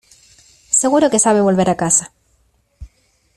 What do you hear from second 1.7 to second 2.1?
casa.